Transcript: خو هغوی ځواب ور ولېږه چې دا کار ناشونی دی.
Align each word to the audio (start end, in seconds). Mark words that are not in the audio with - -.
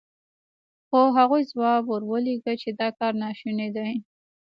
خو 0.87 0.99
هغوی 1.17 1.43
ځواب 1.51 1.83
ور 1.87 2.03
ولېږه 2.09 2.53
چې 2.61 2.69
دا 2.79 2.89
کار 2.97 3.13
ناشونی 3.23 3.69
دی. 3.75 3.91